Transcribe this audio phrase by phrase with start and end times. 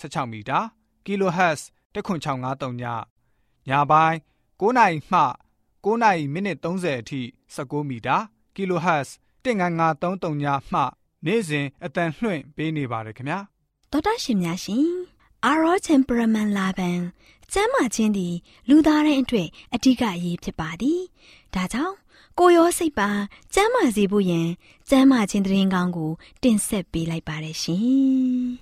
[0.00, 0.58] 16မီတာ
[1.06, 1.60] kHz
[1.94, 2.84] 10653ည
[3.68, 4.16] ညပိုင်း
[4.60, 5.20] 9နိုင်မှ
[5.84, 7.20] 9နိုင်မိနစ်30အထိ
[7.56, 8.16] 16မီတာ
[8.56, 9.08] kHz
[9.44, 10.80] 19533ညမှ
[11.26, 13.38] နေ့စဉ်အတန်လှွင့်ပေးနေပါတယ်ခင်ဗျာ
[13.92, 14.88] တော်တာရှင်များရှင်
[15.44, 16.98] အာရောချင်ပရမန်လာပန်
[17.52, 18.34] ကျမ်းမာခြင်းသည်
[18.68, 21.00] လူသားတိုင်းအတွက်အဓိကအရေးဖြစ်ပါသည်
[21.54, 21.94] ဒါကြောင့်
[22.40, 23.10] ကိုရောစိတ်ပါ
[23.54, 24.48] ကျမ်းမာစေဖို့ယင်
[24.90, 26.10] ကျမ်းမာခြင်းတရင်ကောင်းကို
[26.42, 27.84] တင်ဆက်ပေးလိုက်ပါတယ်ရှင်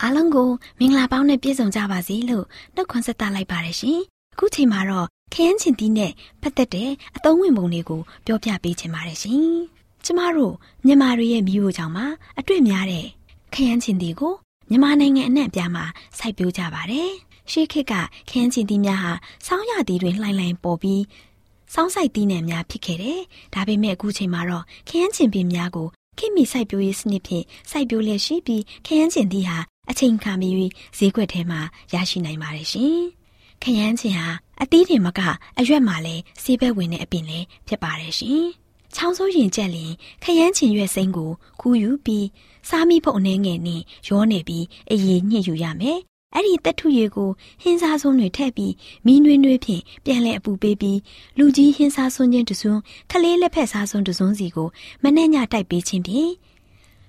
[0.02, 4.00] အားလုံးကိုမင်္ဂလာပေါင်းနဲ့ပြည့်စုံကြပါစေလို့နှုတ်ခွန်းဆက်သလိုက်ပါတယ်ရှင်
[4.34, 9.44] အခုချိန်မှာတော့ခရမ်းချင်တီးနဲ့ပတ်သက်တဲ့အသုံးဝင်ပုံလေးကိုပြောပြပေးချင်ပါတယ်ရှင်
[10.04, 10.54] ကျမတို့
[10.86, 12.06] မြန်မာတွေရဲ့မျိုးကြောင့်မှာ
[12.38, 13.06] အတွေ့များတဲ့
[13.54, 14.34] ခရမ်းချင်တီးကို
[14.70, 15.84] မြန်မာနိုင်ငံအနှံ့အပြားမှာ
[16.19, 17.10] စိုက်ပျိုးကြပါတယ်
[17.50, 17.94] ရှေးခေတ်က
[18.28, 19.12] ခရမ်းချင်တီးများဟာ
[19.47, 21.02] စောင်းရသည်တွင်လှိုင်လှိုင်ပေါ်ပြီး
[21.78, 23.20] စောင်းဆိုင်တီးနယ်များဖြစ်ခဲ့တယ်။
[23.55, 25.88] ဒါပေမဲ့အခုချိန်မှာတော့ခရမ်းချင်ပင်များကို
[26.19, 29.58] ခေတ်မီစိုက်ပျိုးရေးစနစ်ဖြင့်စိုက်ပျိုးလျက်ရှိပြီးခရမ်းချင်တီးဟာ
[29.91, 30.48] အချိန်ခါမီ၍
[30.98, 31.60] ဈေးကွက်ထဲမှာ
[31.94, 32.98] ရရှိနိုင်ပါတယ်ရှင်။
[33.62, 34.28] ခရမ်းချင်ဟာ
[34.62, 35.20] အသီးတင်မက
[35.59, 38.44] အရွက်မှာလည်းဆေးဘက်ဝင်တဲ့အပင်လည်းဖြစ်ပါတယ်ရှင်။
[38.94, 42.26] ချောင်းစိုးရင်ကျက်လင်ခရမ်းချင်ရွက်စိမ့်ကိုခူးယူပြီး
[42.69, 45.98] စားမိဖို့အနေငယ်နဲ့ရောနေပြီးအရေးညှစ်ယူရမယ်
[46.36, 47.30] အဲ့ဒီတက်ထုရည်ကို
[47.62, 48.72] ဟင်းစားစွန်းတွေထည့်ပြီး
[49.06, 50.98] မီးနွေးနွေးဖြင့်ပြန်လဲအပူပေးပြီး
[51.38, 52.80] လူကြီးဟင်းစားစွန်းချင်းတစွန်း
[53.10, 54.69] ခလေးလက်ဖက်စားစွန်းတစွန်းစီကို
[55.02, 56.32] မနဲ့ညတိုက်ပေးခြင်းဖြင့်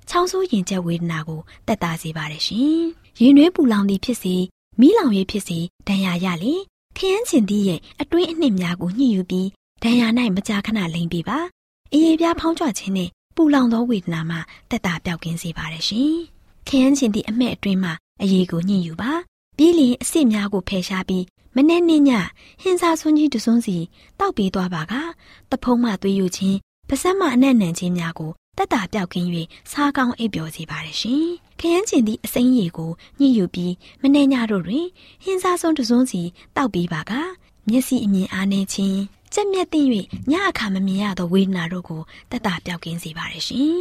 [0.09, 2.81] ချောင်းဆိုးရင်ကျက်ဝေဒနာကိုတက်တာစေပါတယ်ရှင်။
[3.19, 4.35] ရင်နွေးပူလောင်သည်ဖြစ်စေ
[4.79, 6.53] မီးလောင်ရေးဖြစ်စေဒဏ်ရာရလေ
[6.97, 9.47] ခရမ်းချင်သည့်ရဲ့အတွင်းအနှစ်များကိုညှိယူပြီး
[9.83, 11.39] ဒဏ်ရာ၌မကြာခဏလိမ့်ပေးပါ။
[11.93, 14.37] အေးပြားဖောင်းကြခြင်းနဲ့ပူလောင်သောဝေဒနာမှ
[14.69, 16.16] တက်တာပြောက်ကင်းစေပါတယ်ရှင်။
[16.67, 19.11] ခရမ်းချင်သည့်အမဲ့အတွင်းမှာ အရေးကိုညှိယူပါ
[19.57, 22.11] ပြီးလျင်အစ်စ်များကိုဖယ်ရှားပြီးမနေ့နေ့ည
[22.61, 23.78] ဟင်းစားဆွန်းကြီးတစွန်းစီ
[24.19, 24.94] တောက်ပြီးသွားပါက
[25.51, 26.57] တဖုံးမှသွေးယူခြင်း
[26.89, 29.29] ပါစက်မှအနက်နံခြင်းများကိုတက်တာပြောက်ကင်း၍
[29.72, 31.25] စားကောင်းအိပ်ပျော်စေပါရရှင်
[31.59, 34.88] ခရမ်းကျင်သည့်အစိမ်းရည်ကိုညှိယူပြီးမနေ့ညတို့တွင်
[35.23, 36.22] ဟင်းစားဆွန်းတစွန်းစီ
[36.55, 37.11] တောက်ပြီးပါက
[37.69, 38.99] မျက်စိအမြင်အားနေခြင်း
[39.34, 39.81] ကြက်မြက်သိ၍
[40.31, 42.01] ညအခါမမြင်ရသောဝေဒနာတို့ကို
[42.31, 43.78] တက်တာပြောက်ကင်းစေပါရရှင်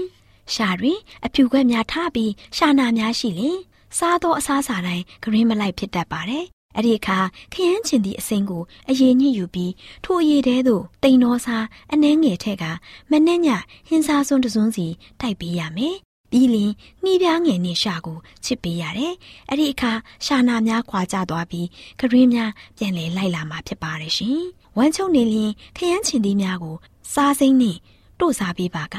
[0.55, 3.59] ရှာတွင်အဖြူခွက်များထားပြီးရှာနာများရှိလျင်
[3.99, 6.45] စားသောအစားအစာတိုင်းဂရင်းမလိုက်ဖြစ်တတ်ပါတယ်။
[6.77, 7.19] အဲ့ဒီအခါ
[7.53, 9.73] ခရမ်းချင်သည့်အစိမ်းကိုအရေးညှိယူပြီး
[10.05, 12.65] ထိုအရေးတဲသို့တိန်တော်စားအနှဲငယ်ထက်က
[13.11, 13.49] မနဲ့ည
[13.89, 14.87] ဟင်းစားစွန်းတစွန်းစီ
[15.21, 15.97] တိုက်ပေးရမယ်။
[16.31, 19.15] ပြီးလင်နှီးပြားငယ်နဲ့ရှာကိုချစ်ပေးရတယ်။
[19.49, 19.93] အဲ့ဒီအခါ
[20.25, 21.67] ရှာနာများခွာကျသွားပြီး
[22.01, 24.41] ဂရင်းများပြန်လည်လိုက်လာမှာဖြစ်ပါတယ်ရှင်။
[24.77, 26.77] ဝမ်းချုံနေလျင်ခရမ်းချင်သည့်များကို
[27.13, 27.79] စားစိမ့်နဲ့
[28.21, 28.97] တို့စားပေးပါက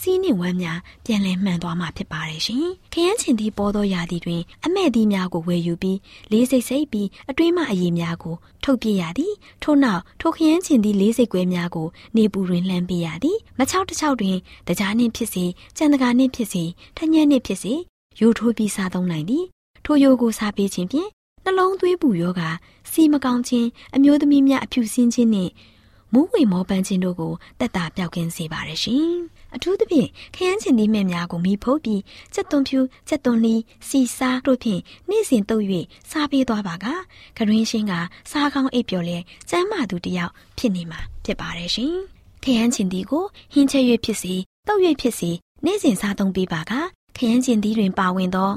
[0.00, 5.98] စီးနှင့်ဝမ်းများပြန်လည်မှန်သွားမှာဖြစ်ပါတယ်ရှင်။ခရမ်းချင်သည့်ပေါ်သောရာသီတွင် အမဲ့သီးများကိုဝယ်ယူပြီး
[6.32, 9.32] လေးစိတ်စိတ်ပြီးအတွင်းမှအရည်များကိုထုတ်ပြရသည်။
[9.62, 14.36] ထို့နောက်ထိုခရမ်းချင်သည့်လေးစိတ်ကွဲများကိုနေပူတွင်လှမ်းပြရသည်။မချောက်တစ်ချောက်တွင်
[14.68, 15.44] တကြားနှင့်ဖြစ်စေ
[15.76, 16.64] ကြံတကာနှင့်ဖြစ်စေ
[16.96, 17.72] ထညက်နှင့်ဖြစ်စေ
[18.20, 19.44] ရိုးထိုးပြီးစားသုံးနိုင်သည်။
[19.84, 21.08] ထိုရိုးကိုစားပေးခြင်းဖြင့်
[21.44, 22.42] နှလုံးသွေးပူယောဂ
[22.90, 25.52] စီမကောင်းခြင်းအမျိုးသမီးများအဖြူစင်းခြင်းနှင့်
[26.12, 29.12] မူးဝေမောပန်းခြင်းတို့ကိုတက်တာပြောက်ကင်းစေပါတယ်ရှင်။
[29.54, 32.02] အထူးသဖြင့်ခရမ်းချင်သီးမဲ့များကိုမိဖို့ပြီး
[32.34, 32.78] စက်သွန်ဖြူ
[33.08, 33.54] စက်သွန်လီ
[33.88, 35.64] စီစားတို့ဖြင့်နေ့စဉ်တုပ်၍
[36.10, 36.86] စားပေးသွားပါက
[37.36, 37.92] ဂရင်းရှင်းက
[38.30, 39.18] စားကောင်းအိပ်ပျော်လဲ
[39.50, 41.96] ကျမ်းမာသူတယောက်ဖြစ်နေမှာဖြစ်ပါတယ်ရှင်။
[42.42, 44.34] ခရမ်းချင်သီးကိုဟင်းချက်၍ဖြစ်စေ
[44.68, 45.30] တုပ်၍ဖြစ်စေ
[45.64, 46.72] နေ့စဉ်စားသုံးပေးပါက
[47.16, 48.50] ခရမ်းချင်သီးတွင်ပါဝင်သော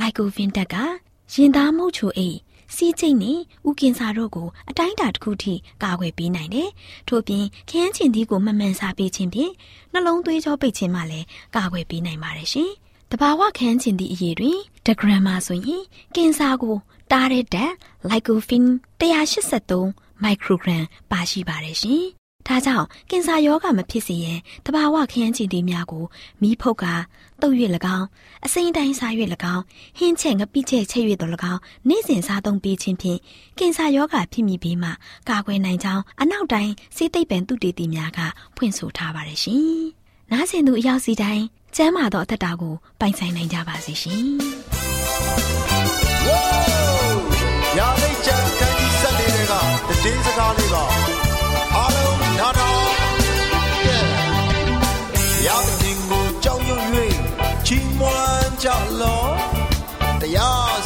[0.00, 0.76] လိုက်ကိုဗင်တက်က
[1.34, 2.36] ရင်သားမှုတ်ချိုအိတ်
[2.74, 3.38] စီးကျိတ်နဲ့
[3.68, 6.68] ဥကင်စာတို့ကိုအတိုင်းအတာတစ်ခုထိကာကွယ်ပေးနိုင်တယ်။
[7.08, 9.52] ထို့ပြင်ခရမ်းချင်သီးကိုမမှန်စားပေးခြင်းဖြင့်
[9.92, 11.26] နှလုံးသွေးကြောပိတ်ခြင်းမှလည်း
[11.56, 12.70] ကာကွယ်ပေးနိုင်ပါတယ်ရှင်။
[13.10, 15.84] တဘာဝခန်းချင်သည့်အရေးတွင်ဒဂရမ်မှာဆိုရင်
[16.14, 16.76] ကင်ဆာကို
[17.12, 17.72] တားတဲ့ဓာတ်
[18.08, 18.64] လိုက်ကိုဖင်
[19.00, 22.04] 183မိုက်ခရိုဂရမ်ပါရှိပါတယ်ရှင်။
[22.46, 26.04] ဒါကြောင့်ကင်ဆာရောဂါမဖြစ်စေရန်တဘာဝခရမ်းချင်သည့်များကို
[26.42, 26.84] မီးဖုတ်က
[27.40, 27.54] တုပ်၍၎
[27.96, 28.06] င်း
[28.44, 29.12] အစိမ့်တိုင်းစား၍၎
[29.54, 29.62] င်း
[29.98, 33.18] ဟင်းချက်ငပိချက်ချက်၍တော်၎င်းနေ့စဉ်စားသုံးပေးခြင်းဖြင့်
[33.58, 34.90] ကင်ဆာရောဂါဖြစ်မိပြီးမှ
[35.28, 38.20] ကာကွယ်နိုင်ကြောင်းအနောက်တိုင်းစေသိပ္ပံသုတေသီများက
[38.56, 39.80] ဖွင့်ဆိုထားပါတယ်ရှင်။
[40.30, 41.44] နားဆင်သူအရောက်စီတိုင်း
[41.76, 44.26] ကျမ်းမာသောအသက်တာကိုပိုင်ဆိုင်နိုင်ကြပါစေရှင်။
[47.78, 49.54] ရာလိတ်ချန်ခန်းကြီးဆက်လေးတွေက
[50.04, 51.27] တည်င်းစကားလေးပါ
[52.40, 52.88] အားလုံး
[55.46, 55.64] နား
[56.44, 56.78] ထောင်ရာ
[57.66, 58.68] ချီးမွမ်းကြ
[59.00, 59.24] လော
[60.20, 60.78] တရား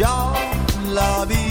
[0.00, 0.44] ရောက်
[0.96, 1.44] လာပြီ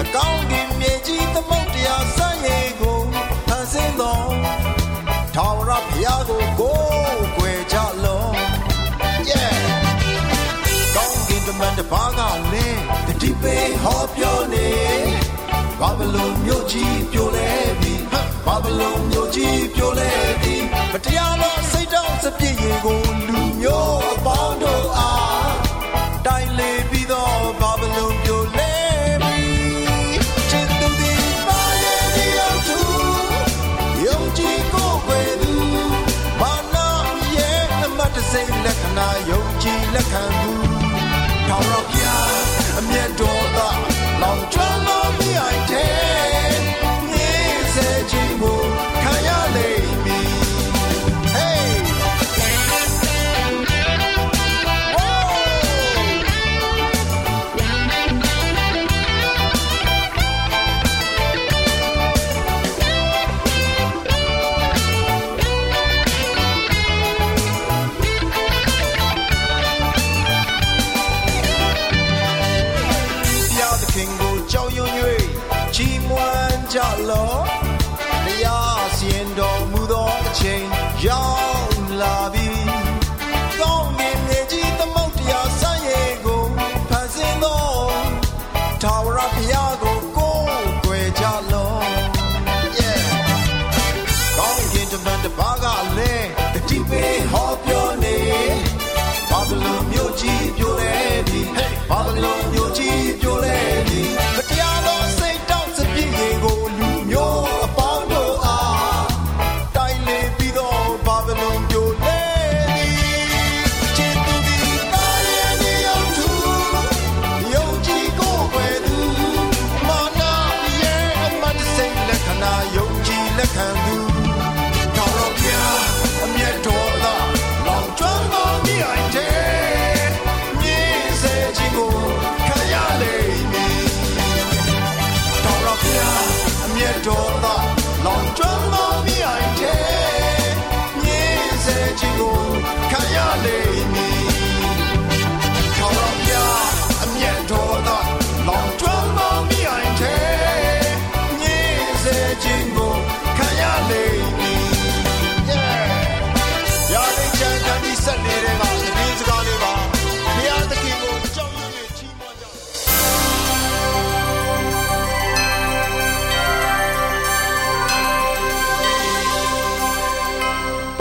[0.00, 3.00] အကောင်းကင်မြေကြီးသမုတ်တရားဆန့်ရည်ကို
[3.46, 4.20] ဖန်ဆင်းသော
[5.34, 8.32] ထာဝရဘုရားကိုကိုးကွယ်ကြလော့
[9.30, 9.54] yeah
[10.96, 12.20] ကောင်းကင်တမန်တစ်ပါးက
[12.52, 14.68] လည်းတတိပေဟောပြောနေ
[15.84, 17.50] ဘာဘလုံမြို့ကြီးပြိုလဲ
[17.80, 17.94] ပြီ
[18.46, 20.54] ဘာဘလုံမြို့ကြီးပြိုလဲပြီ
[20.92, 25.54] မတရားသောစိတ်တောင့်စပြည့်ရင်ကိုလူမျိုးအပေါင်းတို့အား
[26.26, 28.72] တိုင်လေပြီးတော့ဘာဘလုံပြိုလဲ
[29.24, 29.42] ပြီ
[30.50, 31.14] ချစ်သူဒီ
[31.48, 32.78] ပါရဲ့ဒီအောင်သူ
[34.06, 35.52] ယုံကြည်ကိုယ်ွယ်သူ
[36.40, 36.88] ဘာနာ
[37.36, 40.52] ရဲ့အမတ်တစိမ့်လက္ခဏာယုံကြည်လက်ခံသူ
[41.48, 42.02] ထောင်တော့ပြ
[42.78, 43.31] အမျက်တော်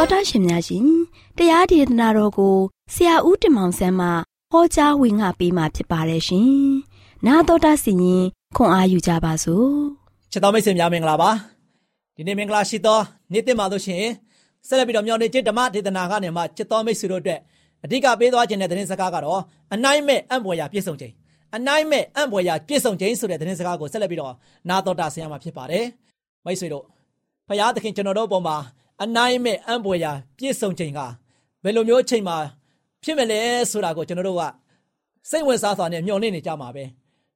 [0.02, 0.88] တော်တာရှင်များရှင်
[1.38, 2.56] တရားဒေသနာတော်ကို
[2.94, 4.08] ဆရာဦးတင်မောင်ဆန်းမှ
[4.52, 6.52] ဟောကြားဝင်ငါပေးมาဖြစ်ပါတယ်ရှင်။
[7.26, 8.24] နာတော်တာစီရင်
[8.56, 9.70] ခွန်အားယူကြပါစို့။
[10.32, 11.30] ချစ်တော်မိတ်ဆွေများမင်္ဂလာပါ
[12.16, 13.00] ဒီနေ့မင်္ဂလာရှိသော
[13.32, 14.12] နေ့တင်ပါလို့ရှိရင်
[14.68, 17.40] ဆက်လက်ပြီးတော့မျှော်နေခြင်းဓမ္မဒေသနာကနေမှချစ်တော်မိတ်ဆွေတို့အတွက်
[17.84, 19.42] အဓိကပေးသွားခြင်းတဲ့သတင်းစကားကတော့
[19.74, 21.14] အနိုင်မဲ့အံ့ဖွယ်ရာပြည့်စုံခြင်း
[21.56, 24.34] အနိုင်မဲ့အံ့ဖွယ်ရာပြည့်စုံခြင်းဆိုတဲ့သတင်းစကားကိုဆက်လက်ပြီးတော့
[24.70, 25.86] နာတော်တာဆရာမှာဖြစ်ပါတယ်
[26.46, 26.86] မိတ်ဆွေတို့
[27.48, 28.58] ဖခင်သခင်ကျွန်တော်တို့ပုံမှာ
[29.04, 31.00] အနိုင်မဲ့အံ့ဖွယ်ရာပြည့်စုံခြင်းက
[31.64, 32.38] ဘယ်လိုမျိုးအချိန်မှာ
[33.04, 33.40] ဖြစ်မလဲ
[33.72, 34.44] ဆိုတာကိုကျွန်တော်တို့က
[35.30, 36.84] စိတ်ဝင်စားစွာနဲ့မျှော်လင့်နေကြမှာပဲ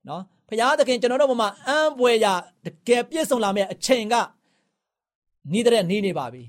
[0.08, 2.34] နော်ဖခင်သခင်ကျွန်တော်တို့ပုံမှာအံ့ဖွယ်ရာ
[2.66, 4.16] တကယ်ပြည့်စုံလာမယ့်အချိန်က
[5.52, 6.44] နီးတဲ့နီးနေပါပြီ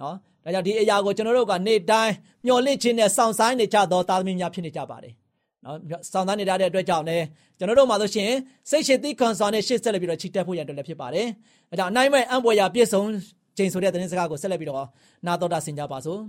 [0.00, 2.12] နော်ဒါကြောင့်ဒီအရာကိုကျွန်တော်တို့ကနေ့တိုင်း
[2.46, 5.14] မျှော်လင့်ခြင်းနဲ့စောင့်ဆိုင်းနေကြသောသားသမီးများဖြစ်နေကြပါတယ်
[5.64, 5.76] နော်
[6.12, 7.24] စောင့်ဆိုင်းနေကြတဲ့အတွက်ကြောင့်လည်း
[7.58, 8.30] ကျွန်တော်တို့မှာဆိုရှင်
[8.70, 11.26] စိတ်ရှိသိခံစွာနဲ့ရှေ့ဆက်လက်ပြီးတော့ချီတက်ဖို့ရန်အတွက်လည်းဖြစ်ပါတယ်
[11.70, 13.02] အဲကြောင့်အနိုင်မဲ့အံ့ဖွယ်ရာပြည့်စုံ
[13.58, 14.86] ခြင်းဆိုတဲ့သတင်းစကားကိုဆက်လက်ပြီးတော့
[15.26, 16.20] နာတော်တာဆင်ကြပါစို့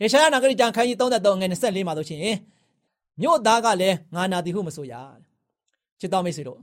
[0.00, 2.20] ယေရှာယနဂရီကျမ်းခန်းကြီး33ငွေ24မှာဆိုရှင်
[3.20, 4.94] မြို့သားကလည်းငါနာသည်ဟုမဆိုရ
[6.00, 6.58] ချစ်တော်မိတ်ဆွေတို့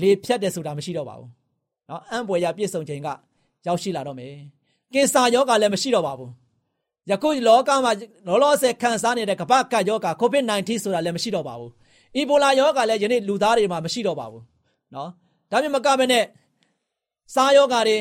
[0.00, 1.28] လေဖြတ်တယ်ဆိုတာမရှိတော့ပါဘူး
[1.88, 3.08] နော်အံ့ဖွယ်ရာပြည့်စုံခြင်းက
[3.66, 4.32] ရောက်ရှိလာတော့မယ်
[4.92, 6.30] ကင်ဆာယောဂလည်းမရှိတော့ပါဘူး
[7.10, 7.92] ယခုလောကမှာ
[8.26, 11.70] လောလောဆယ်ခံစားနေတဲ့ကမ္ဘာကပ်ယောဂ COVID-19 ဆိုတာလည်းမရှိတော့ပါဘူး
[12.16, 14.42] အီဘိုလာယောဂလည်းယနေ့လူသားတွေမှာမရှိတော့ပါဘူး
[14.94, 15.10] နော်
[15.50, 16.24] ဒါမြင်မကဘဲနဲ့
[17.34, 17.96] စားယောဂတွေ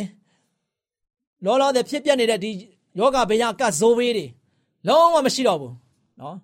[1.46, 2.52] လောလောဆယ်ဖြစ်ပြနေတဲ့ဒီ
[3.00, 4.26] ယောဂဘေးရကဇိုးဘေးတွေ
[4.88, 5.74] လုံးဝမရှိတော့ဘူး
[6.20, 6.38] နော်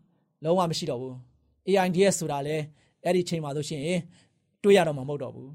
[0.43, 1.15] လုံးဝမရှိတော့ဘူး
[1.67, 2.63] AIDS ဆိုတာလည်း
[3.03, 3.81] အဲ့ဒီချိန်မှာဆိုရှင်
[4.63, 5.51] တွေးရတော့မှာမဟုတ်တော့ဘူး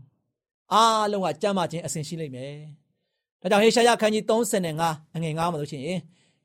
[0.72, 2.54] အားလုံးကကြမ်းမာခြင်းအစဉ်ရှိလိမ့်မယ်
[3.40, 5.84] ဒါကြောင့်ဟေရှာယခန်းကြီး35အငယ်9မှာဆိုရှင်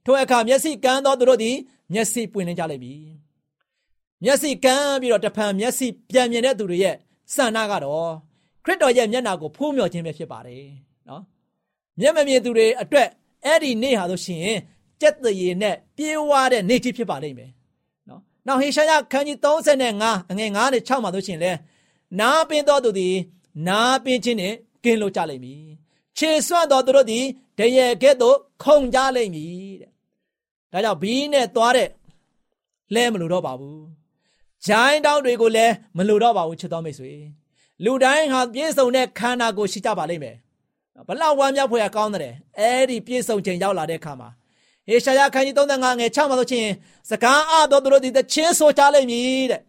[0.06, 1.56] ထိုအခါမျက်စိကန်းသောသူတို့သည်
[1.94, 3.02] မျက်စိပွင့်နေကြလိမ့်မည်
[4.24, 6.96] မျက်စိကန်းပြီးတော့တဖန်မျက်စိပြန်မြင်တဲ့သူတွေရဲ့
[7.36, 8.12] စံနာကတော့
[8.66, 10.64] ခရစ်တော်ရဲ့မျက်နာကိုဖူးမြော်ခြင်းပဲဖြစ်ပါတယ်
[11.10, 11.24] နော်
[12.00, 13.10] မျက်မမြင်သူတွေအတွက်
[13.46, 14.56] အဲ့ဒီနေ့ဟာဆိုရှင်
[15.02, 17.52] ကြက်တရေနဲ့ပြေးဝတဲ့နေ့ကြီးဖြစ်ပါလိမ့်မယ်
[18.10, 21.52] နော်နောက်ဟေရှာယခန်းကြီး35အငယ်9နဲ့6မှာတို့ရှင်လဲ
[22.20, 23.16] နားပင်တော်သူသည်
[23.68, 25.64] နားပင်ခြင်းနဲ့ကင်းလို့ကြလိမ့်မည်
[26.18, 27.26] ခြေဆွတ်တော်သူတို့သည်
[27.60, 29.52] တရေကဲ့သို့ခုန်ကြလိမ့်မည်
[30.74, 31.90] တဲ့ဒါကြောင့်ဘီးနဲ့သွားတဲ့
[32.94, 33.84] လဲမလို့တော့ပါဘူး
[34.68, 37.14] ဂျိုင်းတောင်းတွေကိုလည်းမလို့တော့ပါဘူးချစ်တော်မိတ်ဆွေ
[37.84, 40.36] လူတိုင်းဟာပြည့်စုံတဲ့ခန္ဓာကိုရှိကြပါလိမ့်မယ်
[41.08, 44.30] ဘလောက်ဝမ်းမြောက်ဖွယ်ကောင်းတယ်အဲ့ဒီပြည့်စုံချိန်ရောက်လာတဲ့အခါမှာ
[44.88, 46.70] ဟေရှာယခန်းကြီး35ငယ်6မှာဆိုချင်း
[47.12, 49.62] စကားအားတော်သူတို့ဒီတချင်းဆိုကြလိမ့်မည်တဲ့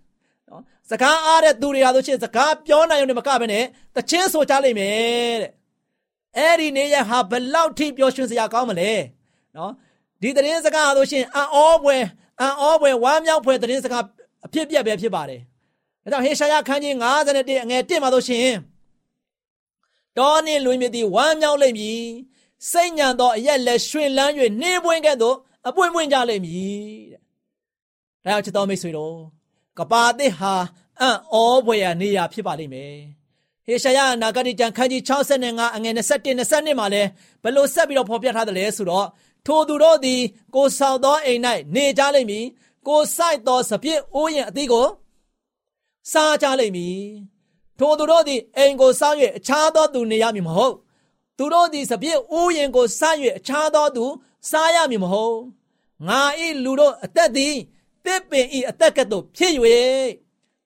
[0.49, 3.65] နော်စကားအားတဲ့သူတွေဟာဆိုချင်းစကားပြောနိုင်ရုံနဲ့မကဘဲနဲ့
[3.97, 5.51] တချင်းဆိုကြလိမ့်မယ်တဲ့
[6.37, 8.93] အဲ့ဒီနေရဟာဘလောက်ထိပျော်ရွှင်စရာကောင်းမလဲ
[9.57, 9.73] နော်
[10.23, 11.97] ဒီတရင်စကားဆိုရှင်အံ့ဩပွဲ
[12.41, 14.05] အံ့ဩပွဲဝမ်းမြောက်ပွဲတရင်စကား
[14.47, 15.41] အဖြစ်ပြက်ပဲဖြစ်ပါတယ်
[16.03, 16.95] ဒါကြောင့်ဟေရှာယခန်းကြီး
[17.31, 18.49] 51အငယ်1မှာဆိုရှင်
[20.19, 22.03] တောနှင့်လွင်မြစ်သည်ဝမ်းမြောက်လိမ့်မည်
[22.71, 25.37] စိတ်ညံသောအရက်လက်ရွှင်လန်း၍နှင်းပွင့်ကဲ့သို့
[25.69, 27.05] အပွင့်ပွင့်ကြလိမ့်မည်
[28.25, 29.17] တဲ့ဒါကြောင့်ချစ်တော်မိတ်ဆွေတို့
[29.79, 30.55] ကပါသစ်ဟာ
[31.01, 32.95] အံ့ဩဖွယ်ရာနေရာဖြစ်ပါလိမ့်မယ်
[33.67, 36.01] ဟေရှာယနာဂတိကျမ်းခန်းကြီး65အငယ်21
[36.51, 37.03] 22မှာလဲ
[37.43, 39.07] ဘလို့ဆက်ပြီးတော့ဖော်ပြထားတယ်လဲဆိုတော့
[39.47, 40.21] ထိုသူတို့သည်
[40.55, 41.41] ကိုဆောက်သောအိမ်၌
[41.75, 42.45] နေကြလိမ့်မည်
[42.89, 44.87] ကိုဆိုင်သောစပြည့်အိုးရင်အသီးကို
[46.13, 46.99] စားကြလိမ့်မည်
[47.79, 50.75] ထိုသူတို့သည်အိမ်ကိုစား၍အခြားသောသူနေရမည်မဟုတ်
[51.39, 54.05] သူတို့သည်စပြည့်ဥယင်ကိုစား၍အခြားသောသူ
[54.51, 55.37] စားရမည်မဟုတ်
[56.09, 57.55] ငါဤလူတို့အသက်သည်
[58.05, 59.53] တစ်ပင်ဤအသက်ကဲ့သို့ဖြစ်၍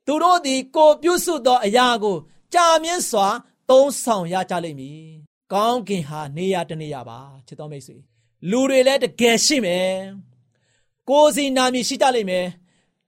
[0.06, 2.16] သူတို့သည်ကိုပြုစုသောအရာကို
[2.54, 3.26] ကြာမြင့်စွာ
[3.68, 5.02] သုံးဆောင်ရကြလိမ့်မည်
[5.52, 7.96] ကောင်းကင်ဟာနေရတနေရပါချစ်တော်မိတ်ဆွေ
[8.50, 9.92] လူတွေလည်းတကယ်ရှိမယ်
[11.08, 12.46] ကိုယ်စီနာမည်ရှိကြလိမ့်မယ်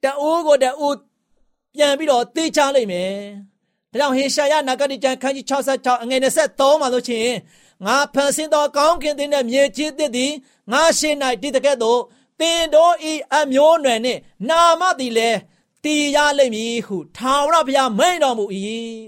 [0.02, 0.96] တအိုးကိုတအိုး
[1.74, 3.12] ပြန်ပြီးတော့သိချလိမ့်မယ်
[3.92, 7.34] ဒါကြောင့်ဟေရှာယနဂတိကျမ်းခန်းကြီး66အငယ်23မှာဆိုချင်း
[7.86, 10.32] ငါဖန်ဆင်းသောကောင်းကင်တဲ့မြေကြီးသစ်သည်
[10.72, 12.00] ငါရှင်း၌တည်တဲ့ကဲ့သို့
[12.40, 15.38] တင်တို့ဤအမျိုးနွယ်နှင့်နာမသည်လည်း
[15.84, 18.44] တည်ရလိမ့်မည်ဟုထာဝရဘုရားမိန်တော်မူ၏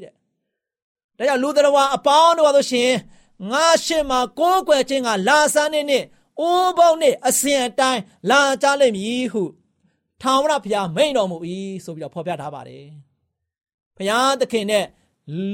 [1.19, 2.93] တဲ့ဒါကြောင့်လူတော်ဝါအပေါင်းတို့ဆိုရှင်
[3.51, 6.05] ငါရှင်းမှာကိုးကွယ်ခြင်းကလာဆန်းနေနဲ့
[6.41, 9.43] အိုးပေါင်းနဲ့အစဉ်အတိုင်းလာကြလိမ့်မည်ဟု
[10.23, 11.37] ထာဝရဘုရားမိန်တော်မူ၏
[11.85, 13.12] ဆိုပြီးတော့ဖော်ပြထားပါတယ်
[13.97, 14.87] ဘုရားသခင်နဲ့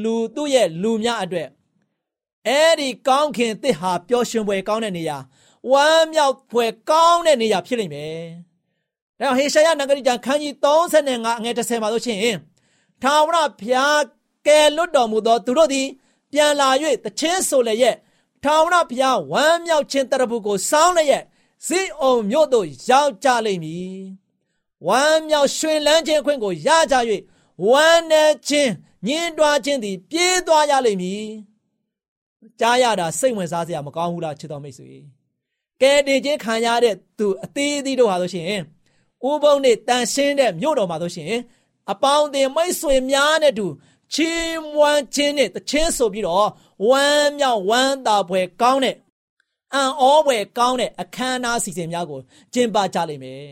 [0.03, 1.49] လူသူ့ရဲ့လူများအတွက်
[2.47, 5.19] အဲ့ဒီကောင်းခင်တစ်ဟာပျော်ရွှင်ဖွယ်ကောင်းတဲ့နေရာ
[5.71, 8.23] ဝမ်းမြောက်ဖွယ်ကောင်းတဲ့နေရာဖြစ်လိမ့်မယ်။
[9.21, 12.39] ဒါဟေရှာယနဂရိကျမ်းခန်းကြီး35အငယ်30မှာဆိုရှင်
[13.03, 14.01] ထာဝရဘုရား
[14.47, 15.87] ကယ်လွတ်တော်မူသောသူတို့သည်
[16.33, 16.69] ပြန်လာ၍
[17.05, 17.97] တခြင်းဆိုလည်းရဲ့
[18.45, 21.23] ထာဝရဘုရားဝမ်းမြောက်ခြင်းတရဖူကိုစောင်းလည်းရဲ့
[21.67, 23.97] ဇိအုံမြို့သို့ရောက်ကြလိမ့်မည်။
[24.87, 26.97] ဝမ်းမြောက်ရွှင်လန်းခြင်းအခွင့်ကိုရကြ၍
[27.67, 28.73] ဝမ်းနဲ့ခြင်း
[29.07, 31.25] ညင်းတွားခြင်းသည် ပြေးသွားရလိမ့်မည်
[32.61, 34.91] ကြားရတာစိတ်ဝင်စားစရာမကောင်းဘူးလားချစ်တော်မိတ်ဆွေ
[35.83, 38.47] ကဲတင်ချင်းခံရတဲ့သူအသေးအသေးတို့ဟာဆိုရှင်
[39.29, 41.33] ဥပုံနဲ့တန်ရှင်းတဲ့မြို့တော်မှာဆိုရှင်
[41.93, 43.67] အပေါင်းအသင်းမိတ်ဆွေများနဲ့တူ
[44.15, 46.49] ချီးမွမ်းခြင်းနဲ့တခြင်းဆိုပြီးတော့
[46.89, 48.97] ဝမ်းမြောက်ဝမ်းသာပွဲကောင်းတဲ့
[49.75, 52.21] အံ့ဩပွဲကောင်းတဲ့အခမ်းအနားစီစဉ်များကို
[52.53, 53.45] ကျင်းပကြလိမ့်မယ်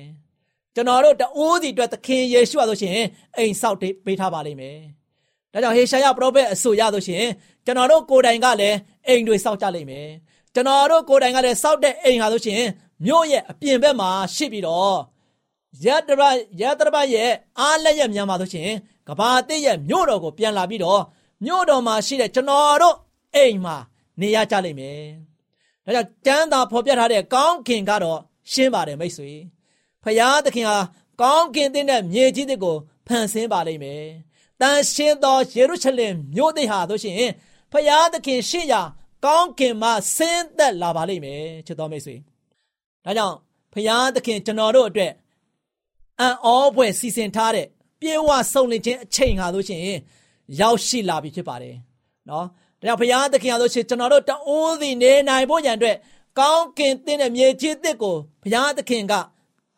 [0.77, 2.99] ကျွန်တော်တို့တအိုးစီအတွက်သခင်ယေရှုဟာဆိုရှင်
[3.37, 4.79] အိမ်ဆောက်ပေးထားပါလိမ့်မယ်။
[5.53, 7.25] ဒါကြောင့်ဟေရှာယပရောဖက်အဆိုရဆိုရှင်
[7.65, 10.09] ကျွန်တော်တို့ကိုယ်တိုင်ကလည်းအိမ်တွေဆောက်ကြလိမ့်မယ်။
[10.55, 12.63] ကျွန်တော်တို့ကိုယ်တိုင်ကလည်းဆောက်တဲ့အိမ်ဟာဆိုရှင်
[13.05, 14.97] မြို့ရဲ့အပြင်ဘက်မှာရှိပြီးတော့
[15.85, 16.23] ရတရ
[16.61, 18.71] ရတရရဲ့အားလက်ရဲ့မြန်မှာဆိုရှင်
[19.09, 21.03] ကဘာတစ်ရဲ့မြို့တော်ကိုပြန်လာပြီးတော့
[21.45, 22.97] မြို့တော်မှာရှိတဲ့ကျွန်တော်တို့
[23.35, 23.77] အိမ်မှာ
[24.21, 25.03] နေရကြလိမ့်မယ်။
[25.85, 28.21] ဒါကြောင့်တန်းသာဖော်ပြထားတဲ့ကောင်းခင်ကတော့
[28.53, 29.33] ရှင်းပါတယ်မိတ်ဆွေ။
[30.07, 30.79] ဖရာသခင်ဟာ
[31.21, 34.05] ကောင်းကင်တဲ့မြေကြီးတွေကိုဖန်ဆင်းပါလိမ့်မယ်။
[34.61, 37.31] တန်ရှင်းသောယေရုရှလင်မြို့သိဟာဆိုရှင်
[37.73, 38.83] ဖရာသခင်ရှေ့ရာ
[39.25, 42.15] ကောင်းကင်မှာဆင်းသက်လာပါလိမ့်မယ်ချစ်တော်မိတ်ဆွေ။
[43.05, 43.37] ဒါကြောင့်
[43.73, 45.13] ဖရာသခင်ကျွန်တော်တို့အတွက်
[46.21, 47.67] အံ့ဩဖွယ်စီစဉ်ထားတဲ့
[48.01, 49.81] ပြေဝဆုံလင်ခြင်းအချိန်ဟာဆိုရှင်
[50.61, 51.75] ရောက်ရှိလာပြီဖြစ်ပါတယ်။
[52.29, 52.47] နော်။
[52.81, 55.97] ဒါကြောင့်ဖရာသခင်ဟာဆိုရှင်ကျွန်တော်တို့တအိုးစီနေနိုင်ဖို့ရန်အတွက်
[56.39, 59.15] ကောင်းကင်တဲ့မြေကြီးတစ်ကိုဘုရားသခင်က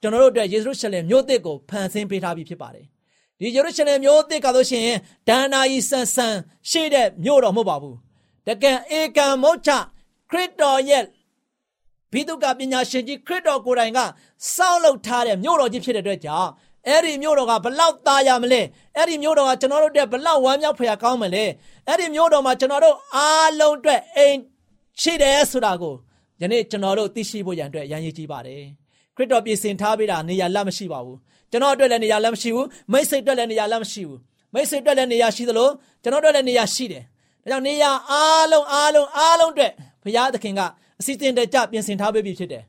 [0.01, 2.87] ကျွန်တော်တို့အတွက်ယေရုရှလင်မြို့သစ်ကိုဖန်ဆင်းပေးထားပြီးဖြစ်ပါတယ်။
[3.39, 4.89] ဒီယေရုရှလင်မြို့သစ်ကဆိုရှင်
[5.29, 6.35] ဒဏ္ဍာရီဆန်ဆန်
[6.71, 7.97] ရှိတဲ့မြို့တော်မဟုတ်ပါဘူး။
[8.47, 9.71] တကယ်ဧကံမုတ်ချ
[10.31, 11.05] ခရစ်တော်ရဲ့
[12.13, 13.99] ဘိဒုကပညာရှင်ကြီးခရစ်တော်ကိုယ်တိုင်က
[14.55, 16.51] စောင့်လုပ်ထားတဲ့မြို့တော်ကြီးဖြစ်တဲ့အတွက်ကြောင့်
[16.89, 18.61] အဲ့ဒီမြို့တော်ကဘလောက်သားရမလဲ
[18.97, 21.45] အဲ့ဒီမြို့တော်ကကျွန်တော်တို့အတွက်ဘလောက်ဝမ်းမြောက်ဖွယ်ကောင်းမလဲ
[21.87, 24.37] အဲ့ဒီမြို့တော်မှာကျွန်တော်တို့အားလုံးအတွက်အိမ်
[25.01, 25.95] ရှိတယ်ဆိုတာကို
[26.41, 28.63] ယနေ့ကျွန်တော်တို့သိရှိဖို့ရန်အတွက်ရန်ရည်ကြီးပါတယ်
[29.19, 31.19] ခရစ်တော်ပြင်ဆင်ထားပေးတာနေရာလက်မရှိပါဘူး
[31.51, 34.19] ကျွန်တော်အတွက်လည်းနေရာလက်မရှိဘူးမိတ်ဆွေအတွက်လည်းနေရာလက်မရှိဘူး
[34.55, 35.69] မိတ်ဆွေအတွက်လည်းနေရာရှိသလို
[36.03, 37.03] ကျွန်တော်အတွက်လည်းနေရာရှိတယ်
[37.43, 39.73] ဒါကြောင့်နေရာအားလုံးအားလုံးအားလုံးအတွက်
[40.03, 40.61] ဘုရားသခင်က
[41.01, 42.63] အစီအစဉ်တကျပြင်ဆင်ထားပေးပြီဖြစ်တယ်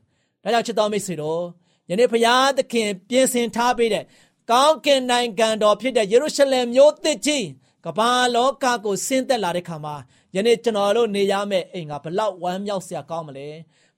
[0.44, 1.42] ဒါကြောင့်ချစ်တော်မိတ်ဆွေတို့
[1.90, 4.04] ယနေ့ဘုရားသခင်ပြင်ဆင်ထားပေးတဲ့
[4.50, 7.46] ကောင်းကင်နိုင်ငံတော်ဖြစ်တဲ့ယေရုရှလင်မြို့သစ်ကြီး
[7.86, 9.94] ကမ္ဘာလောကကိုဆင်းသက်လာတဲ့ခါမှာ
[10.36, 13.48] ယနေ့ကျွန်တော်တို့နေရမယ့်အိမ်ကဘလောက်ဝမ်းမြောက်စရာကောင်းမလဲ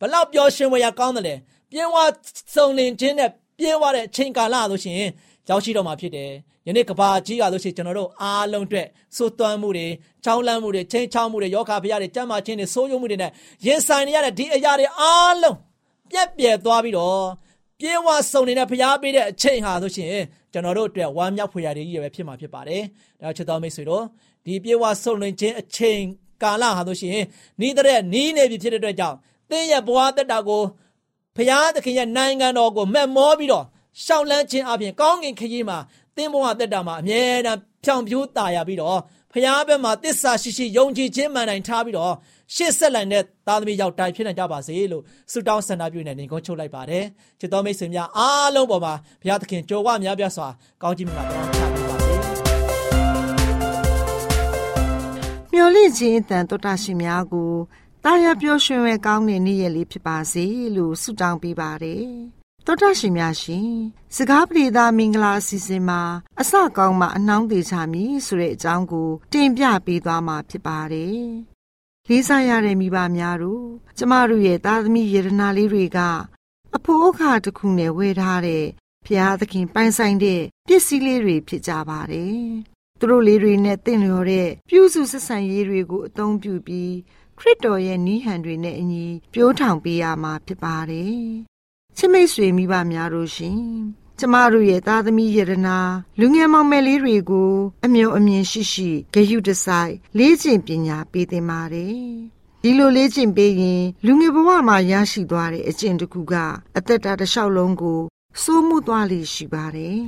[0.01, 1.35] ဘလောက်ပျော်ရွှင်ဖွယ်ရာကောင်းတယ်လဲ
[1.73, 1.97] ပြင်းဝ
[2.55, 4.97] စုံလင်ခြင်းနဲ့ပြင်းဝတဲ့အချိန်ကာလဆိုရှင်
[5.49, 6.31] ရောက်ရှိတော့မှာဖြစ်တယ်
[6.67, 8.87] ယနေ့ကဘာကြီးကလို့ရှိရင်ကျွန်တော်တို့အားလုံးအတွက်
[9.17, 9.87] စိုးသွမ်းမှုတွေ
[10.25, 13.31] ချောင်းလန့်မှုတွေချင်းချောင်းမှုတွေယောဂဖျားတွေကြမ်းမာခြင်းတွေဆိုးရုံမှုတွေနဲ့
[13.67, 15.57] ရင်ဆိုင်နေရတဲ့ဒီအရာတွေအားလုံး
[16.11, 17.21] ပြက်ပြဲသွားပြီးတော့
[17.81, 20.15] ပြေဝစုံနေတဲ့ဖျားပေးတဲ့အချိန်ဟာဆိုရှင်
[20.53, 22.83] ကျွန်တော်တို့အတွက်ဝမ်းမြောက်ဖွယ်ရာတွေကြီးပဲဖြစ်မှာဖြစ်ပါတယ်
[23.21, 24.05] ဒါချစ်တော်မိတ်ဆွေတို့
[24.47, 26.01] ဒီပြေဝစုံလင်ခြင်းအချိန်
[26.43, 27.25] ကာလဟာဆိုရှင်
[27.61, 29.17] နီးတဲ့နီးနေပြီဖြစ်တဲ့အတွက်ကြောင့်
[29.51, 30.63] သင်ရဲ့ဘဝတက်တာကို
[31.36, 33.66] ဖျားသခင်ရဲ့နိုင်ငံတော်ကိုမက်မောပြီးတော့
[34.04, 35.78] ရှောက်လန်းခြင်းအပြင်ကောင်းကင်ခရီးမှာ
[36.16, 39.00] သင်ဘဝတက်တာမှာအမြဲတမ်းဖြောင်ပြိုးตายရပြီးတော့
[39.34, 42.14] ဖျားဘက်မှာတစ္ဆာရှိရှိယုံကြည်ခြင်းမှန်တိုင်ထားပြီးတော့
[42.56, 47.06] ရှေ့ဆက်လန်တဲ့သားသမီးရောက်တိုင်ဖြစ်နိုင်ကြပါစေလို့ဆုတောင်းဆန္ဒပြုနေနေကုန်းချုပ်လိုက်ပါတယ်
[47.40, 50.48] ချစ်တော်မိတ်ဆွေများအားလုံးပေါ်မှာဘုရားသခင်ကြိုးဝများပြစွာ
[50.84, 52.14] ကောင်းချီးမင်္ဂလာတောင်းချပေးပါစေ
[55.54, 57.50] မျော်လင့်ခြင်းအတန်တော်တာရှင်များကို
[58.07, 62.07] တာယာပျော်ရွှင်ဝဲကောင်းတဲ့နေ့ရက်လေးဖြစ်ပါစေလို့ဆုတောင်းပေးပါတယ်
[62.67, 63.73] တော်တာရှင်များရှင်
[64.17, 66.03] စကားပြေသာမင်္ဂလာအစီအစဉ်မှာ
[66.41, 71.23] အစကောင်းမှအနှောင်းသေးချမည်ဆိုတဲ့အကြောင်းကို တင်ပြပေးသွားမှာဖြစ်ပါတယ်
[72.09, 73.67] လေးစားရတဲ့မိဘများတို့
[73.99, 75.99] ကျမတို့ရဲ့သားသမီးယေရနာလေးတွေက
[76.77, 78.65] အဖိုးအခါတစ်ခုနဲ့ဝယ်ထားတဲ့
[79.07, 82.43] ဖျားသခင်ပိုင်ဆိုင်တဲ့ပစ္စည်းလေးတွေဖြစ်ကြပါတယ်
[82.99, 86.93] သူတို့လေးတွေနဲ့တင့်လျော်တဲ့ပြုစုဆက်ဆံရေးတွေကိုအသုံးပြုပြီး
[87.39, 91.17] ခရစ်တော်ရဲ့နီးဟန်တွေနဲ့အညီပြိုးထောင်ပေးရမှာဖြစ်ပါတယ်
[91.97, 93.63] ချစ်မိတ်ဆွေမိဘများတို့ရှင်
[94.19, 95.79] ကျမတို့ရဲ့သားသမီးယရနာ
[96.21, 97.53] လူငယ်မောင်မယ်လေးတွေကို
[97.85, 101.97] အမျှော်အမြင်ရှိရှိဂရုတစိုက်လေးကျင့်ပညာပေးသင်ပါတယ်
[102.63, 106.35] ဒီလိုလေးကျင့်ပေးရင် လူငယ်ဘဝမှာရရှိသွားတဲ့အကျင့်တစ်ခုက
[106.77, 108.01] အသက်တာတစ်လျှောက်လုံးကို
[108.43, 110.03] စိုးမှုသွားလိရှိပါတယ်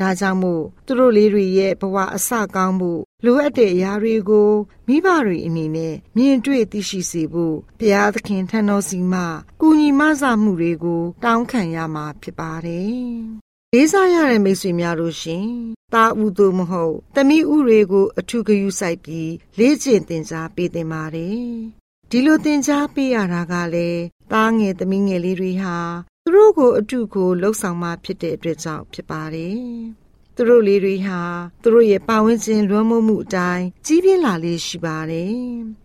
[0.00, 4.50] ဒါကြောင့်မို့သူတို့လေးတွေရဲ့ဘဝအစကောင်းဖို့ လိုအပ်တဲ့အရာတွေကို
[4.86, 9.22] မိဘတွေအနေနဲ့မြင်တွေ့သိရှိစေဖို့ဘုရားသခင်ထံတော်စီမှ
[9.60, 12.98] ကူညီမဆမှုတွေကို တောင်းခံရမှာဖြစ်ပါတယ်။
[13.74, 15.46] လေးစားရတဲ့မိတ်ဆွေများတို့ရှင်။
[15.94, 21.44] တာဦးသူမဟုတ်တမိဥတွေကို အထူးဂရုစိုက်ပြီးလေ့ကျင့်သင်ကြားပေးသင်ပါတယ်။
[22.10, 25.76] ဒီလိုသင်ကြားပေးရတာကလည်းသားငယ်သမီးငယ်လေးတွေဟာ
[26.24, 29.58] သူတို့ကိုအတုကိုလှုပ်ဆောင်မှဖြစ်တဲ့အတွက်ကြောင့်ဖြစ်ပါတယ်။
[30.36, 31.20] သူတို့လေးတွေဟာ
[31.62, 35.36] သူတို့ရဲ့ပါဝင်ခြင်းလွှမ်းမိုးမှုအတိုင်းကြီးပြင်းလာလေးရှိပါတယ်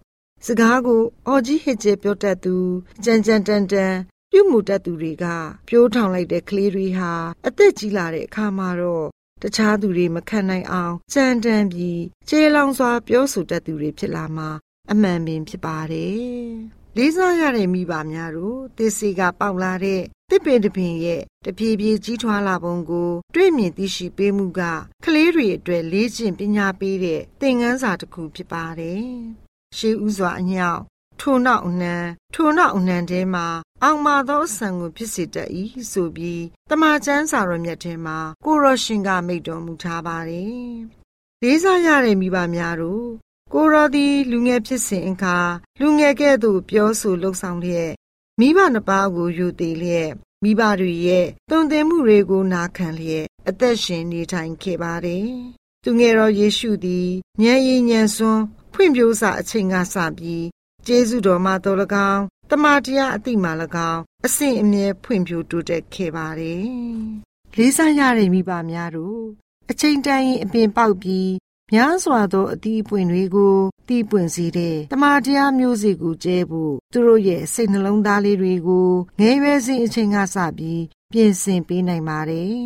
[0.46, 2.56] ။စကားကိုအော်ကြီးဟစ်ကျဲပြောတတ်သူ
[3.04, 3.96] ကြမ်းကြမ်းတန်တန်
[4.32, 5.26] ပြုမှုတတ်သူတွေက
[5.68, 7.14] ပြိုးထောင်လိုက်တဲ့ကလေးတွေဟာ
[7.48, 9.08] အသက်ကြီးလာတဲ့အခါမှာတော့
[9.42, 14.50] တခြားသူတွေမခံနိုင်အောင်ကြမ်းတမ်းပြီးကျေလောင်စွာပြောဆိုတတ်သူတွေဖြစ်လာမှာ
[14.92, 16.20] အမှန်ပင်ဖြစ်ပါတယ်။
[16.98, 24.62] လေးစားရတဲ့မိဘများတို့သစ်စီကပေါက်လာတဲ့ တစ်ပင်တစ်ပင်ရဲ့တဖြည်းဖြည်းကြီးထွားလာပုံကိုတွေ့မြင်သိရှိပေးမှုက
[25.04, 29.04] ကလေးတွေအတွက်လေးကျင့်ပညာပေးတဲ့သင်ခန်းစာတစ်ခုဖြစ်ပါတယ်။
[29.78, 30.82] ရှေးဥစွာအညောင်
[31.20, 31.96] ထိုနောက်အနှံ
[32.34, 33.48] ထိုနောက်အနှံထဲမှာ
[33.84, 35.50] အောင်မာသောအဆံကိုဖြစ်စေတတ်၏
[35.92, 40.64] ဆိုပြီးတမန်ကျမ်းစာတော်မြတ်ထဲမှာကိုရရှင်ကမိတ်တော်မူထားပါတယ်။
[41.42, 43.06] လေးစားရတဲ့မိဘများတို့
[43.54, 45.38] ကိုရောသည်လူငယ်ဖြစ်စဉ်အခါ
[45.80, 47.92] လူငယ်ကဲ့သို့ပြောဆိုလှုပ်ဆောင်လျက်
[48.42, 50.12] မိဘနှစ်ပါးကိုယူတည်လျက်
[50.44, 55.28] မိဘတွေရဲ့တုံသင်မှုတွေကိုနာခံလျက်အသက်ရှင်နေထိုင်ခဲ့ပါတယ်။
[55.84, 57.10] သူငယ်တော်ယေရှုသည်
[57.44, 60.46] ဉာဏ်ရည်ဉာဏ်စွန်းဖွင့်ပြိုးစာအချိန်ကစပြီး
[60.86, 61.78] ကျေးဇူးတော်မှာတော်၎
[62.12, 63.50] င်းတမန်တရားအတိမှ၎
[63.92, 66.66] င်းအစဉ်အမြဲဖွင့်ပြိုးတိုးတက်ခဲ့ပါတယ်။
[67.58, 69.24] လေးစားရတဲ့မိဘများတို့
[69.72, 71.30] အချိန်တန်ရင်အပင်ပေါက်ပြီး
[71.74, 73.56] များစွာသောအသီးပွင့်တွေကို
[73.88, 82.60] တီးပွင့်စေတဲ့တမန်တရားမျိုးစေ့ကိုကျဲဖို့သူတို့ရဲ့စိတ်နှလုံးသားလေးတွေကိုငယ်ရွယ်စဉ်အချိန်ကစပြီးပြင်ဆင်ပေးနိုင်ပါတယ်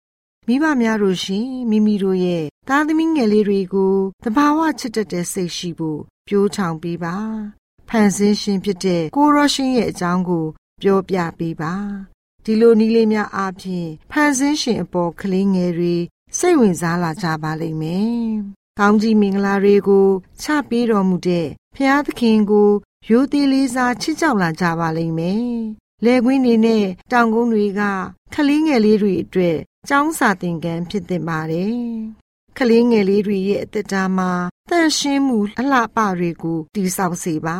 [0.46, 7.16] ။မိဘများတို့ရှင်မိမိတို့ရဲ့သားသမီးငယ်လေးတွေကိုတဘာဝချစ်တတ်တဲ့စိတ်ရှိဖို့ပြိုးထောင်ပေးပါ။
[7.88, 10.46] ဖန်ဆင်းရှင်ဖြစ်တဲ့ကိုရောရှင်ရဲ့အကြောင်းကို
[10.82, 11.74] ပြောပြပေးပါ။
[12.44, 15.96] ဒီလိုနီးလေးများအားဖြင့်ဖန်ဆင်းရှင်အပေါ်ကလေးငယ်တွေ
[16.38, 18.26] စိတ်ဝင်စားလာကြပါလိမ့်မယ်။
[18.78, 20.08] ကောင်းကြီးမင်္ဂလာတွေကို
[20.42, 22.70] ချပေးတော်မူတဲ့ဖျားသခင်ကို
[23.10, 25.50] ရိုသေလေးစားချစ်ကြောက်လာကြပါလိမ့်မယ်။
[26.04, 27.82] လယ်ကွင်းတွေနဲ့တောင်ကုန်းတွေက
[28.34, 29.56] ခလင်းငယ်လေးတွေအတွက်
[29.88, 31.76] ကျောင်းစာသင်ခန်းဖြစ်သင့်ပါတယ်။
[32.58, 34.30] ကလေးငယ်လေးတွေရဲ့အသက်တာမှာ
[34.70, 37.58] တန့်ရှင်းမှုအလှပတွေကိုတည်ဆောက်စေပါ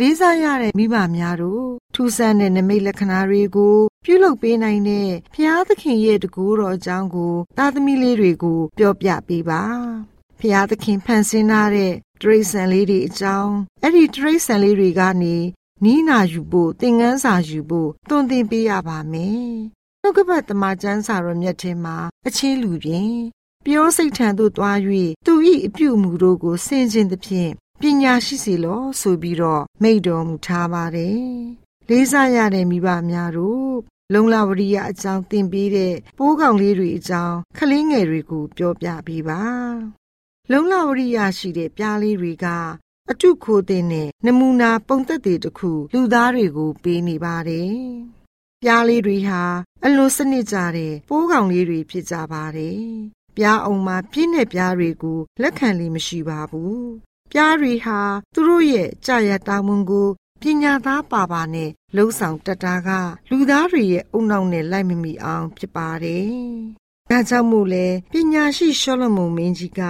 [0.00, 9.62] လေးစားရတဲ့မိဘများတို့ထူးဆန်းတဲ့နမိတ်လက္ခဏာတွေကို ပြုလုပ်ပေးနိုင်တဲ့ဘုရားသခင်ရဲ့တကူတော်အကြောင်းကိုသားသမီးလေးတွေကို ပြောပြပေးပါ
[10.38, 15.36] ဘုရားသခင်ဖန်ဆင်းထားတဲ့တရိษံလေးတွေအကြောင်းအဲ့ဒီတရိษံလေးတွေကနေ
[15.84, 19.54] နီးနာယူဖို့သင်ငန်းစာယူဖို့တွင်တင်ပေးရပါမယ်
[20.02, 23.14] နှုတ်ကပတ်တမန်ကျမ်းစာတော်မြတ်ထဲမှာအချင်းလူပြင်
[23.64, 24.78] ပြောစိတ်ထံသို့သွား၍
[25.26, 25.32] သူ၏
[25.66, 31.22] အပြုအမူတို့ကိုဆင်ခြင်သဖြင့် ပညာရှိစေလောဆိုပြီးတော့မိန့်တော်မူထားပါတယ်။
[31.88, 33.74] လေးစားရတဲ့မိဘများတို့
[34.12, 39.40] လုံလဝရိယအကြောင်းသင်ပေးတဲ့ပိုးကောင်လေးတွေအကြောင်းခလေးငယ်တွေကိုပြောပြပေးပါ။
[40.50, 42.46] လုံလဝရိယရှိတဲ့ပြားလေးတွေက
[43.10, 47.74] အထုခိုးတဲ့နဲ့နမူနာပုံသက်တွေတခုလူသားတွေကိုပေးနေပါတယ်။
[48.62, 49.42] ပြားလေးတွေဟာ
[49.84, 52.82] အလွန်စနစ်ကြတဲ့ပိုးကောင်လေးတွေဖြစ်ကြပါတယ်။
[53.36, 56.84] ပြားအောင်မှာပြင်းတဲ့ပြားတွေကိုလက်ခံလိမရှိပါဘူး။
[57.32, 58.00] ပြားတွေဟာ
[58.34, 60.08] သူတို့ရဲ့ကြာရတာဝန်ကို
[60.40, 62.88] ပညာသားပါပါနဲ့လှုံ့ဆော်တတ်တာက
[63.30, 66.26] လူသားတွေရဲ့အုံနောက်နဲ့လိုက်မမီအောင်ဖြစ်ပါတယ်။
[67.10, 69.80] ဒါကြောင့်မို့လဲပညာရှိရှောလမုန်မင်းကြီးက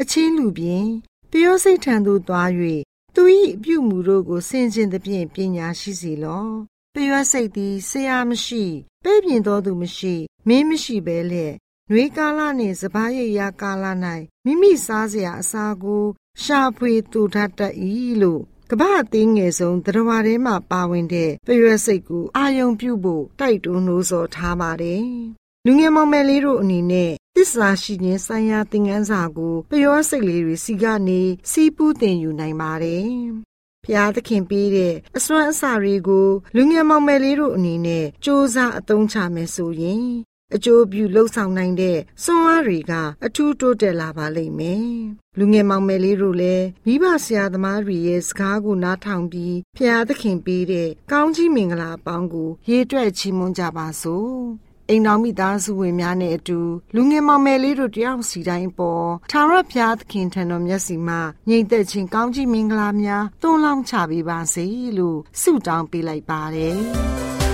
[0.00, 0.86] အချင်းလူပြင်
[1.30, 2.50] ပျောစိတ်ထံသို့သွား၍
[3.14, 3.22] သူ၏
[3.56, 6.46] အပြုမူတို့ကိုဆင်ခြင်သဖြင့်ပညာရှိစီလော။
[6.94, 8.64] ပျောစိတ်သည်ဆရာမရှိ
[9.04, 10.14] ပဲ့ပြင်တော်သူမရှိ
[10.48, 11.46] မင်းမရှိဘဲလေ
[11.90, 13.84] နွေကာလနှင့်စပားရရာကာလ၌
[14.44, 16.04] မိမိစားစရာအစာကို
[16.42, 17.74] ရှာဖွေတူထတတ်၏
[18.22, 25.04] လို့ကမ္ဘာအသေးငယ်ဆုံးတရဝါထဲမှာပါဝင်တဲ့ပရွက်စိတ်ကိုအာယုံပြုဖို့တိုက်တွန်းလို့ဆိုထားပါတယ်။
[25.66, 33.08] လူငယ်မောင်မယ်လေးတို့အနေနဲ့သစ္စာရှိခြင်းဆိုင်ရာသင်ခန်းစာကိုပျောစိတ်လေးတွေစီကနေစီးပူးတင်ယူနိုင်ပါတယ်။
[33.84, 40.08] ဖျားသခင်ပေးတဲ့အစွမ်းအစတွေကိုလူငယ်မောင်မယ်လေးတို့အနေနဲ့စ조사အသုံးချမယ်ဆိုရင်
[40.52, 42.92] အကျိုးပြုလှုပ်ဆောင်နိုင်တဲ့စွမ်းအားတွေက
[43.26, 44.88] အထူးတိုးတက်လာပါလိမ့်မယ်။
[45.38, 54.34] လူငယ်မောင်မယ်လေးတို့လည်းမိဘဆရာသမားတွေရဲ့စကားကိုနားထောင်ပြီးဖျားသခင်ပေးတဲ့ကောင်းကြီးမင်္ဂလာအပေါင်းကိုရေတွက်ချီးမွမ်းကြပါစို့။
[54.90, 56.60] အိမ်တော်မိသားစုဝင်များနဲ့အတူ
[56.94, 64.66] လူငယ်မောင်မယ်လေးတို့တယောက်စီတိုင်းပေါ်သာရဖျားသခင်ထံတော်မျက်စီမှာငြိမ်သက်ခြင်းကောင်းကြီးမင်္ဂလာများသွန်လောင်းချပေးပါစေ
[64.98, 66.78] လို့ဆုတောင်းပေးလိုက်ပါတယ်။